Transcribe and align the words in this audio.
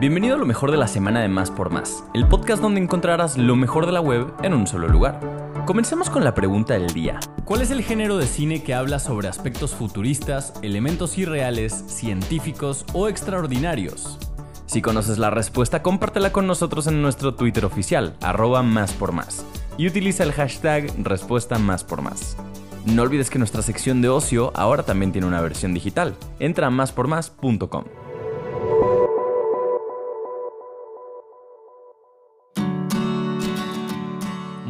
Bienvenido 0.00 0.36
a 0.36 0.38
lo 0.38 0.46
mejor 0.46 0.70
de 0.70 0.78
la 0.78 0.88
semana 0.88 1.20
de 1.20 1.28
Más 1.28 1.50
por 1.50 1.68
Más, 1.68 2.04
el 2.14 2.26
podcast 2.26 2.62
donde 2.62 2.80
encontrarás 2.80 3.36
lo 3.36 3.54
mejor 3.54 3.84
de 3.84 3.92
la 3.92 4.00
web 4.00 4.32
en 4.42 4.54
un 4.54 4.66
solo 4.66 4.88
lugar. 4.88 5.20
Comencemos 5.66 6.08
con 6.08 6.24
la 6.24 6.34
pregunta 6.34 6.72
del 6.72 6.86
día. 6.94 7.20
¿Cuál 7.44 7.60
es 7.60 7.70
el 7.70 7.82
género 7.82 8.16
de 8.16 8.26
cine 8.26 8.62
que 8.62 8.72
habla 8.72 8.98
sobre 8.98 9.28
aspectos 9.28 9.74
futuristas, 9.74 10.54
elementos 10.62 11.18
irreales, 11.18 11.74
científicos 11.86 12.86
o 12.94 13.08
extraordinarios? 13.08 14.18
Si 14.64 14.80
conoces 14.80 15.18
la 15.18 15.28
respuesta, 15.28 15.82
compártela 15.82 16.32
con 16.32 16.46
nosotros 16.46 16.86
en 16.86 17.02
nuestro 17.02 17.34
Twitter 17.34 17.66
oficial, 17.66 18.16
arroba 18.22 18.62
más 18.62 18.94
por 18.94 19.12
más, 19.12 19.44
y 19.76 19.86
utiliza 19.86 20.22
el 20.22 20.32
hashtag 20.32 20.90
respuesta 21.04 21.58
más 21.58 21.84
por 21.84 22.00
más. 22.00 22.38
No 22.86 23.02
olvides 23.02 23.28
que 23.28 23.38
nuestra 23.38 23.60
sección 23.60 24.00
de 24.00 24.08
ocio 24.08 24.50
ahora 24.54 24.82
también 24.82 25.12
tiene 25.12 25.26
una 25.26 25.42
versión 25.42 25.74
digital. 25.74 26.16
Entra 26.38 26.68
a 26.68 26.70
máspormás.com. 26.70 27.84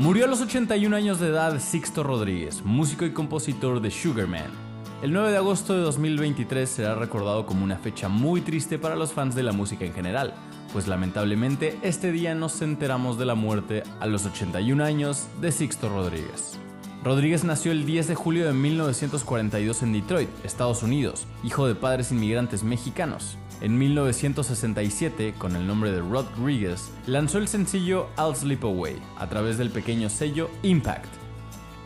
Murió 0.00 0.24
a 0.24 0.28
los 0.28 0.40
81 0.40 0.96
años 0.96 1.20
de 1.20 1.28
edad 1.28 1.60
Sixto 1.60 2.02
Rodríguez, 2.02 2.62
músico 2.64 3.04
y 3.04 3.12
compositor 3.12 3.82
de 3.82 3.90
Sugarman. 3.90 4.50
El 5.02 5.12
9 5.12 5.30
de 5.30 5.36
agosto 5.36 5.74
de 5.74 5.80
2023 5.80 6.70
será 6.70 6.94
recordado 6.94 7.44
como 7.44 7.64
una 7.64 7.76
fecha 7.76 8.08
muy 8.08 8.40
triste 8.40 8.78
para 8.78 8.96
los 8.96 9.12
fans 9.12 9.34
de 9.34 9.42
la 9.42 9.52
música 9.52 9.84
en 9.84 9.92
general, 9.92 10.32
pues 10.72 10.88
lamentablemente 10.88 11.78
este 11.82 12.12
día 12.12 12.34
nos 12.34 12.62
enteramos 12.62 13.18
de 13.18 13.26
la 13.26 13.34
muerte 13.34 13.82
a 14.00 14.06
los 14.06 14.24
81 14.24 14.82
años 14.82 15.26
de 15.42 15.52
Sixto 15.52 15.90
Rodríguez. 15.90 16.58
Rodríguez 17.02 17.44
nació 17.44 17.72
el 17.72 17.86
10 17.86 18.08
de 18.08 18.14
julio 18.14 18.46
de 18.46 18.52
1942 18.52 19.82
en 19.82 19.94
Detroit, 19.94 20.28
Estados 20.44 20.82
Unidos, 20.82 21.26
hijo 21.42 21.66
de 21.66 21.74
padres 21.74 22.12
inmigrantes 22.12 22.62
mexicanos. 22.62 23.38
En 23.62 23.78
1967, 23.78 25.34
con 25.38 25.56
el 25.56 25.66
nombre 25.66 25.92
de 25.92 26.00
Rodriguez, 26.00 26.90
lanzó 27.06 27.38
el 27.38 27.48
sencillo 27.48 28.08
I'll 28.18 28.36
Sleep 28.36 28.62
Away 28.62 29.00
a 29.18 29.28
través 29.30 29.56
del 29.56 29.70
pequeño 29.70 30.10
sello 30.10 30.50
Impact. 30.62 31.08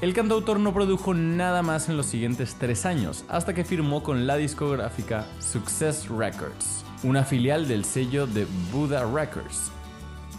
El 0.01 0.15
cantautor 0.15 0.59
no 0.59 0.75
produjo 0.75 1.15
nada 1.15 1.63
más 1.63 1.89
en 1.89 1.97
los 1.97 2.07
siguientes 2.07 2.57
tres 2.59 2.85
años, 2.85 3.25
hasta 3.29 3.55
que 3.55 3.65
firmó 3.65 4.03
con 4.03 4.27
la 4.27 4.37
discográfica 4.37 5.27
Success 5.39 6.09
Records, 6.09 6.85
una 7.05 7.23
filial 7.23 7.69
del 7.69 7.85
sello 7.85 8.27
de 8.27 8.49
Buddha 8.73 9.05
Records, 9.05 9.71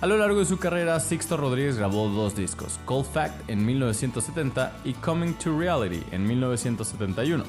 a 0.01 0.07
lo 0.07 0.17
largo 0.17 0.39
de 0.39 0.45
su 0.45 0.57
carrera, 0.57 0.99
Sixto 0.99 1.38
Rodríguez 1.38 1.77
grabó 1.77 2.09
dos 2.09 2.35
discos, 2.35 2.79
Cold 2.85 3.05
Fact 3.05 3.49
en 3.49 3.65
1970 3.65 4.73
y 4.83 4.93
Coming 4.93 5.33
to 5.33 5.57
Reality 5.57 6.03
en 6.11 6.27
1971, 6.27 7.43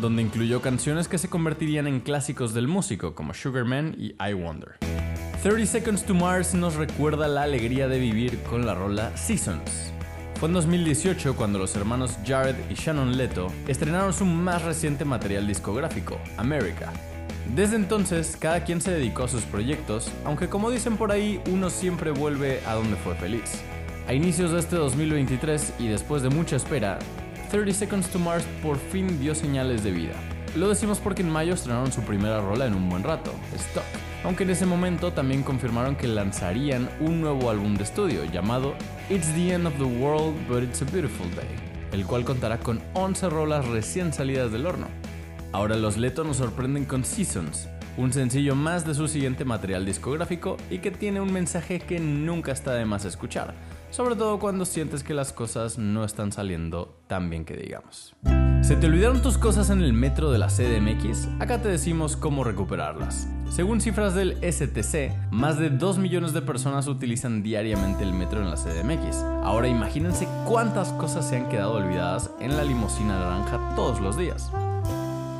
donde 0.00 0.22
incluyó 0.22 0.60
canciones 0.60 1.06
que 1.08 1.18
se 1.18 1.30
convertirían 1.30 1.86
en 1.86 2.00
clásicos 2.00 2.54
del 2.54 2.68
músico 2.68 3.14
como 3.14 3.34
Sugar 3.34 3.64
Man 3.64 3.94
y 3.96 4.14
I 4.20 4.34
Wonder. 4.34 4.78
30 5.42 5.66
Seconds 5.66 6.04
to 6.04 6.14
Mars 6.14 6.54
nos 6.54 6.74
recuerda 6.74 7.28
la 7.28 7.42
alegría 7.44 7.88
de 7.88 7.98
vivir 7.98 8.42
con 8.42 8.66
la 8.66 8.74
rola 8.74 9.16
Seasons. 9.16 9.92
Fue 10.38 10.48
en 10.48 10.54
2018 10.54 11.36
cuando 11.36 11.58
los 11.58 11.76
hermanos 11.76 12.18
Jared 12.26 12.56
y 12.70 12.74
Shannon 12.74 13.16
Leto 13.16 13.52
estrenaron 13.68 14.12
su 14.12 14.24
más 14.24 14.62
reciente 14.62 15.04
material 15.04 15.46
discográfico, 15.46 16.18
America, 16.36 16.92
desde 17.54 17.76
entonces, 17.76 18.36
cada 18.38 18.62
quien 18.64 18.80
se 18.80 18.92
dedicó 18.92 19.24
a 19.24 19.28
sus 19.28 19.42
proyectos, 19.42 20.10
aunque 20.24 20.48
como 20.48 20.70
dicen 20.70 20.96
por 20.96 21.10
ahí, 21.10 21.40
uno 21.50 21.68
siempre 21.68 22.12
vuelve 22.12 22.60
a 22.66 22.74
donde 22.74 22.96
fue 22.96 23.14
feliz. 23.16 23.62
A 24.06 24.14
inicios 24.14 24.52
de 24.52 24.60
este 24.60 24.76
2023 24.76 25.74
y 25.78 25.88
después 25.88 26.22
de 26.22 26.30
mucha 26.30 26.56
espera, 26.56 26.98
30 27.50 27.72
Seconds 27.72 28.08
to 28.10 28.18
Mars 28.18 28.44
por 28.62 28.78
fin 28.78 29.20
dio 29.20 29.34
señales 29.34 29.82
de 29.82 29.90
vida. 29.90 30.14
Lo 30.56 30.68
decimos 30.68 30.98
porque 30.98 31.22
en 31.22 31.30
mayo 31.30 31.54
estrenaron 31.54 31.92
su 31.92 32.02
primera 32.02 32.40
rola 32.40 32.66
en 32.66 32.74
un 32.74 32.88
buen 32.88 33.02
rato, 33.02 33.32
Stock, 33.54 33.84
aunque 34.24 34.44
en 34.44 34.50
ese 34.50 34.66
momento 34.66 35.12
también 35.12 35.42
confirmaron 35.42 35.96
que 35.96 36.08
lanzarían 36.08 36.88
un 37.00 37.20
nuevo 37.20 37.50
álbum 37.50 37.76
de 37.76 37.84
estudio 37.84 38.24
llamado 38.24 38.74
It's 39.08 39.32
the 39.34 39.54
End 39.54 39.66
of 39.66 39.74
the 39.78 39.84
World 39.84 40.36
But 40.48 40.64
It's 40.64 40.82
a 40.82 40.84
Beautiful 40.86 41.28
Day, 41.34 41.48
el 41.92 42.04
cual 42.04 42.24
contará 42.24 42.58
con 42.58 42.80
11 42.94 43.28
rolas 43.28 43.66
recién 43.66 44.12
salidas 44.12 44.52
del 44.52 44.66
horno. 44.66 44.88
Ahora 45.52 45.74
los 45.74 45.96
Leto 45.96 46.22
nos 46.22 46.36
sorprenden 46.36 46.84
con 46.84 47.04
Seasons, 47.04 47.68
un 47.96 48.12
sencillo 48.12 48.54
más 48.54 48.86
de 48.86 48.94
su 48.94 49.08
siguiente 49.08 49.44
material 49.44 49.84
discográfico 49.84 50.56
y 50.70 50.78
que 50.78 50.92
tiene 50.92 51.20
un 51.20 51.32
mensaje 51.32 51.80
que 51.80 51.98
nunca 51.98 52.52
está 52.52 52.74
de 52.74 52.84
más 52.84 53.04
escuchar, 53.04 53.54
sobre 53.90 54.14
todo 54.14 54.38
cuando 54.38 54.64
sientes 54.64 55.02
que 55.02 55.12
las 55.12 55.32
cosas 55.32 55.76
no 55.76 56.04
están 56.04 56.30
saliendo 56.30 57.00
tan 57.08 57.30
bien 57.30 57.44
que 57.44 57.56
digamos. 57.56 58.14
¿Se 58.62 58.76
te 58.76 58.86
olvidaron 58.86 59.22
tus 59.22 59.38
cosas 59.38 59.70
en 59.70 59.82
el 59.82 59.92
metro 59.92 60.30
de 60.30 60.38
la 60.38 60.46
CDMX? 60.46 61.28
Acá 61.40 61.60
te 61.60 61.68
decimos 61.68 62.16
cómo 62.16 62.44
recuperarlas. 62.44 63.26
Según 63.50 63.80
cifras 63.80 64.14
del 64.14 64.36
STC, 64.36 65.32
más 65.32 65.58
de 65.58 65.70
2 65.70 65.98
millones 65.98 66.32
de 66.32 66.42
personas 66.42 66.86
utilizan 66.86 67.42
diariamente 67.42 68.04
el 68.04 68.12
metro 68.12 68.40
en 68.40 68.50
la 68.50 68.56
CDMX. 68.56 69.16
Ahora 69.42 69.66
imagínense 69.66 70.28
cuántas 70.46 70.92
cosas 70.92 71.28
se 71.28 71.38
han 71.38 71.48
quedado 71.48 71.72
olvidadas 71.72 72.30
en 72.38 72.56
la 72.56 72.62
limusina 72.62 73.18
naranja 73.18 73.74
todos 73.74 74.00
los 74.00 74.16
días. 74.16 74.52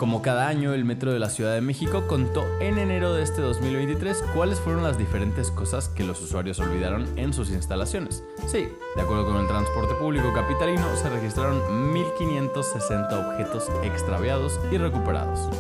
Como 0.01 0.23
cada 0.23 0.49
año, 0.49 0.73
el 0.73 0.87
Metro 0.87 1.13
de 1.13 1.19
la 1.19 1.29
Ciudad 1.29 1.53
de 1.53 1.61
México 1.61 2.05
contó 2.07 2.47
en 2.59 2.79
enero 2.79 3.13
de 3.13 3.23
este 3.23 3.43
2023 3.43 4.25
cuáles 4.35 4.59
fueron 4.59 4.83
las 4.83 4.97
diferentes 4.97 5.51
cosas 5.51 5.91
que 5.91 6.05
los 6.05 6.23
usuarios 6.23 6.59
olvidaron 6.59 7.07
en 7.19 7.35
sus 7.35 7.51
instalaciones. 7.51 8.25
Sí, 8.47 8.67
de 8.97 9.03
acuerdo 9.03 9.27
con 9.27 9.37
el 9.37 9.47
transporte 9.47 9.95
público 9.97 10.33
capitalino, 10.33 10.97
se 10.97 11.11
registraron 11.11 11.61
1.560 11.93 13.13
objetos 13.13 13.69
extraviados 13.83 14.59
y 14.73 14.79
recuperados. 14.79 15.51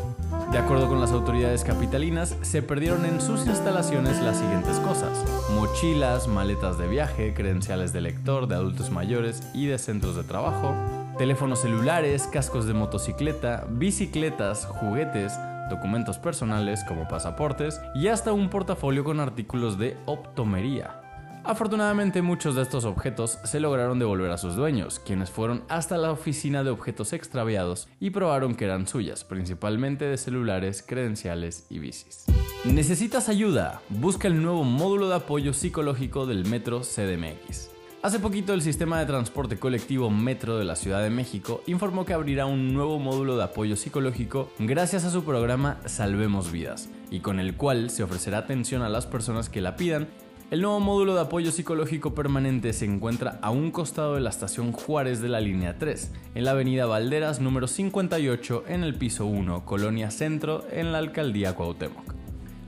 De 0.51 0.57
acuerdo 0.57 0.89
con 0.89 1.03
las 1.03 1.12
autoridades 1.12 1.62
capitalinas, 1.62 2.34
se 2.41 2.62
perdieron 2.62 3.05
en 3.05 3.21
sus 3.21 3.47
instalaciones 3.47 4.22
las 4.22 4.39
siguientes 4.39 4.78
cosas. 4.78 5.22
Mochilas, 5.55 6.28
maletas 6.28 6.78
de 6.78 6.89
viaje, 6.89 7.34
credenciales 7.34 7.93
de 7.93 8.01
lector 8.01 8.49
de 8.49 8.55
adultos 8.55 8.91
mayores 8.91 9.43
y 9.53 9.67
de 9.67 9.78
centros 9.78 10.17
de 10.17 10.25
trabajo, 10.25 10.75
teléfonos 11.20 11.60
celulares, 11.60 12.26
cascos 12.32 12.64
de 12.64 12.72
motocicleta, 12.72 13.66
bicicletas, 13.69 14.64
juguetes, 14.64 15.34
documentos 15.69 16.16
personales 16.16 16.82
como 16.88 17.08
pasaportes 17.08 17.78
y 17.94 18.06
hasta 18.06 18.32
un 18.32 18.48
portafolio 18.48 19.04
con 19.04 19.20
artículos 19.20 19.76
de 19.76 19.98
optomería. 20.06 21.03
Afortunadamente 21.44 22.22
muchos 22.22 22.54
de 22.54 22.62
estos 22.62 22.86
objetos 22.86 23.38
se 23.44 23.60
lograron 23.60 23.98
devolver 23.98 24.30
a 24.30 24.38
sus 24.38 24.56
dueños, 24.56 24.98
quienes 24.98 25.30
fueron 25.30 25.62
hasta 25.69 25.98
la 25.98 26.10
oficina 26.10 26.64
de 26.64 26.70
objetos 26.70 27.12
extraviados 27.12 27.86
y 28.00 28.09
probaron 28.09 28.54
que 28.54 28.64
eran 28.64 28.86
suyas, 28.86 29.22
principalmente 29.22 30.06
de 30.06 30.16
celulares, 30.16 30.82
credenciales 30.82 31.66
y 31.69 31.80
bicis. 31.80 32.25
¿Necesitas 32.64 33.28
ayuda? 33.28 33.82
Busca 33.91 34.26
el 34.26 34.42
nuevo 34.42 34.64
módulo 34.64 35.10
de 35.10 35.16
apoyo 35.16 35.53
psicológico 35.53 36.25
del 36.25 36.47
Metro 36.47 36.80
CDMX. 36.80 37.79
Hace 38.03 38.19
poquito 38.19 38.55
el 38.55 38.62
sistema 38.62 38.99
de 38.99 39.05
transporte 39.05 39.59
colectivo 39.59 40.09
Metro 40.09 40.56
de 40.56 40.65
la 40.65 40.75
Ciudad 40.75 41.03
de 41.03 41.11
México 41.11 41.62
informó 41.66 42.06
que 42.06 42.15
abrirá 42.15 42.47
un 42.47 42.72
nuevo 42.72 42.99
módulo 42.99 43.37
de 43.37 43.44
apoyo 43.44 43.77
psicológico 43.77 44.50
gracias 44.59 45.05
a 45.05 45.11
su 45.11 45.22
programa 45.22 45.78
Salvemos 45.84 46.50
Vidas, 46.50 46.89
y 47.10 47.21
con 47.21 47.39
el 47.39 47.56
cual 47.56 47.91
se 47.91 48.03
ofrecerá 48.03 48.39
atención 48.39 48.81
a 48.81 48.89
las 48.89 49.05
personas 49.05 49.50
que 49.50 49.60
la 49.60 49.77
pidan. 49.77 50.09
El 50.50 50.62
nuevo 50.62 50.81
módulo 50.81 51.15
de 51.15 51.21
apoyo 51.21 51.53
psicológico 51.53 52.15
permanente 52.15 52.72
se 52.72 52.87
encuentra 52.87 53.39
a 53.43 53.50
un 53.50 53.71
costado 53.71 54.15
de 54.15 54.22
la 54.22 54.31
estación 54.31 54.72
Juárez 54.72 55.21
de 55.21 55.28
la 55.28 55.41
línea 55.41 55.77
3, 55.77 56.10
en 56.37 56.44
la 56.44 56.53
avenida 56.53 56.87
Valderas 56.87 57.39
número 57.43 57.66
58 57.66 58.65
en 58.66 58.83
el 58.83 58.94
piso 58.94 59.27
1, 59.27 59.66
Colonia 59.66 60.10
Centro, 60.10 60.65
en 60.72 60.93
la 60.93 60.99
alcaldía 60.99 61.55
Cuauhtémoc. 61.55 62.19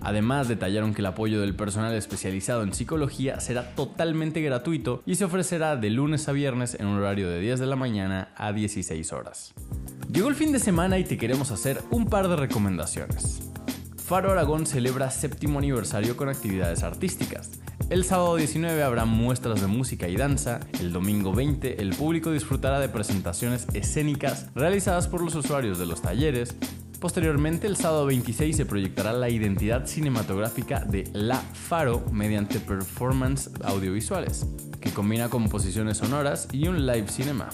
Además, 0.04 0.48
detallaron 0.48 0.94
que 0.94 1.00
el 1.00 1.06
apoyo 1.06 1.40
del 1.40 1.54
personal 1.54 1.94
especializado 1.94 2.62
en 2.62 2.74
psicología 2.74 3.40
será 3.40 3.74
totalmente 3.74 4.40
gratuito 4.42 5.02
y 5.06 5.14
se 5.14 5.24
ofrecerá 5.24 5.76
de 5.76 5.90
lunes 5.90 6.28
a 6.28 6.32
viernes 6.32 6.76
en 6.78 6.86
un 6.86 6.98
horario 6.98 7.28
de 7.28 7.40
10 7.40 7.60
de 7.60 7.66
la 7.66 7.76
mañana 7.76 8.32
a 8.36 8.52
16 8.52 9.12
horas. 9.12 9.54
Llegó 10.12 10.28
el 10.28 10.34
fin 10.34 10.52
de 10.52 10.58
semana 10.58 10.98
y 10.98 11.04
te 11.04 11.16
queremos 11.16 11.50
hacer 11.50 11.80
un 11.90 12.06
par 12.06 12.28
de 12.28 12.36
recomendaciones. 12.36 13.50
Faro 13.96 14.32
Aragón 14.32 14.66
celebra 14.66 15.10
séptimo 15.10 15.58
aniversario 15.58 16.16
con 16.16 16.28
actividades 16.28 16.82
artísticas. 16.82 17.52
El 17.88 18.04
sábado 18.04 18.36
19 18.36 18.82
habrá 18.82 19.04
muestras 19.04 19.60
de 19.60 19.66
música 19.68 20.08
y 20.08 20.16
danza, 20.16 20.60
el 20.80 20.92
domingo 20.92 21.32
20 21.32 21.80
el 21.80 21.94
público 21.94 22.30
disfrutará 22.32 22.80
de 22.80 22.88
presentaciones 22.88 23.66
escénicas 23.74 24.48
realizadas 24.54 25.08
por 25.08 25.22
los 25.22 25.34
usuarios 25.34 25.78
de 25.78 25.86
los 25.86 26.02
talleres, 26.02 26.56
Posteriormente, 27.02 27.66
el 27.66 27.76
sábado 27.76 28.06
26 28.06 28.56
se 28.56 28.64
proyectará 28.64 29.12
la 29.12 29.28
identidad 29.28 29.86
cinematográfica 29.88 30.84
de 30.84 31.10
La 31.12 31.38
Faro 31.38 32.04
mediante 32.12 32.60
performance 32.60 33.50
audiovisuales, 33.64 34.46
que 34.80 34.92
combina 34.92 35.28
composiciones 35.28 35.96
sonoras 35.96 36.46
y 36.52 36.68
un 36.68 36.86
live 36.86 37.08
cinema. 37.08 37.48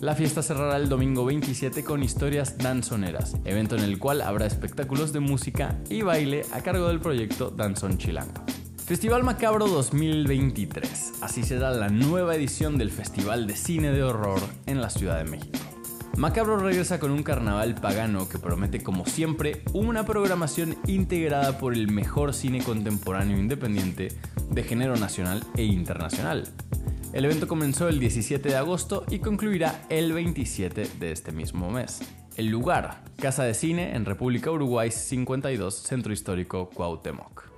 La 0.00 0.14
fiesta 0.14 0.42
cerrará 0.42 0.78
el 0.78 0.88
domingo 0.88 1.26
27 1.26 1.84
con 1.84 2.02
historias 2.02 2.56
danzoneras, 2.56 3.36
evento 3.44 3.76
en 3.76 3.84
el 3.84 3.98
cual 3.98 4.22
habrá 4.22 4.46
espectáculos 4.46 5.12
de 5.12 5.20
música 5.20 5.78
y 5.90 6.00
baile 6.00 6.46
a 6.54 6.62
cargo 6.62 6.88
del 6.88 7.00
proyecto 7.00 7.50
Danzón 7.50 7.98
Chilango. 7.98 8.42
Festival 8.86 9.22
Macabro 9.22 9.68
2023. 9.68 11.12
Así 11.20 11.42
será 11.42 11.72
la 11.72 11.90
nueva 11.90 12.34
edición 12.36 12.78
del 12.78 12.90
Festival 12.90 13.46
de 13.46 13.54
Cine 13.54 13.92
de 13.92 14.02
Horror 14.02 14.40
en 14.64 14.80
la 14.80 14.88
Ciudad 14.88 15.18
de 15.18 15.30
México. 15.30 15.67
Macabro 16.16 16.58
regresa 16.58 16.98
con 16.98 17.10
un 17.10 17.22
carnaval 17.22 17.74
pagano 17.74 18.28
que 18.28 18.38
promete 18.38 18.82
como 18.82 19.06
siempre 19.06 19.62
una 19.72 20.04
programación 20.04 20.76
integrada 20.86 21.58
por 21.58 21.74
el 21.74 21.90
mejor 21.90 22.34
cine 22.34 22.62
contemporáneo 22.62 23.38
independiente 23.38 24.08
de 24.50 24.62
género 24.62 24.96
nacional 24.96 25.44
e 25.56 25.62
internacional. 25.62 26.48
El 27.12 27.24
evento 27.24 27.48
comenzó 27.48 27.88
el 27.88 28.00
17 28.00 28.48
de 28.48 28.56
agosto 28.56 29.04
y 29.08 29.20
concluirá 29.20 29.86
el 29.88 30.12
27 30.12 30.88
de 30.98 31.12
este 31.12 31.32
mismo 31.32 31.70
mes. 31.70 32.00
El 32.36 32.48
lugar, 32.48 33.02
Casa 33.16 33.44
de 33.44 33.54
Cine 33.54 33.96
en 33.96 34.04
República 34.04 34.50
Uruguay 34.50 34.90
52, 34.90 35.74
Centro 35.74 36.12
Histórico 36.12 36.68
Cuauhtémoc. 36.70 37.57